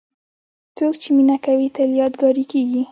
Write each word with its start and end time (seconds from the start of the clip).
څوک 0.77 0.93
چې 1.01 1.09
مینه 1.15 1.37
کوي، 1.45 1.67
تل 1.75 1.89
یادګاري 2.01 2.43
کېږي. 2.51 2.79